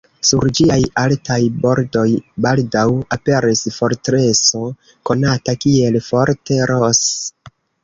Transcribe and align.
Sur 0.27 0.45
ĝiaj 0.59 0.77
altaj 1.01 1.37
bordoj 1.65 2.05
baldaŭ 2.45 2.87
aperis 3.17 3.63
fortreso 3.77 4.65
konata 5.11 5.57
kiel 5.67 6.03
Fort 6.09 6.57
Ross. 6.75 7.07